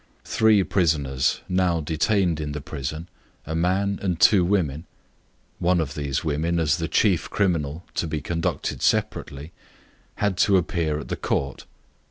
[0.25, 3.07] three prisoners at present detained in the prison,
[3.45, 4.87] a man and two women
[5.59, 9.51] (one of these women, as the chief criminal, to be conducted separately),
[10.15, 11.67] had to appear at Court.